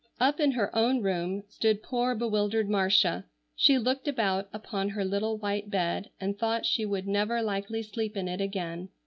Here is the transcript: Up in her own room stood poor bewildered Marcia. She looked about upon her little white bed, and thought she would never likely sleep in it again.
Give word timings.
Up 0.19 0.39
in 0.39 0.53
her 0.53 0.75
own 0.75 1.03
room 1.03 1.43
stood 1.47 1.83
poor 1.83 2.15
bewildered 2.15 2.67
Marcia. 2.67 3.25
She 3.55 3.77
looked 3.77 4.07
about 4.07 4.49
upon 4.51 4.89
her 4.89 5.05
little 5.05 5.37
white 5.37 5.69
bed, 5.69 6.09
and 6.19 6.39
thought 6.39 6.65
she 6.65 6.85
would 6.87 7.07
never 7.07 7.39
likely 7.43 7.83
sleep 7.83 8.17
in 8.17 8.27
it 8.27 8.41
again. 8.41 8.89